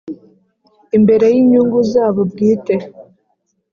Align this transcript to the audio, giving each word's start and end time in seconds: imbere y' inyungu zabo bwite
imbere 0.97 1.25
y' 1.33 1.39
inyungu 1.41 1.79
zabo 1.91 2.21
bwite 2.31 2.75